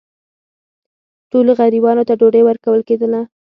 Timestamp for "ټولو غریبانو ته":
1.31-2.13